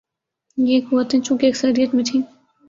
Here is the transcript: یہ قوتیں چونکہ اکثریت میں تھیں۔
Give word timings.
یہ 0.57 0.79
قوتیں 0.89 1.19
چونکہ 1.19 1.47
اکثریت 1.47 1.95
میں 1.95 2.03
تھیں۔ 2.03 2.21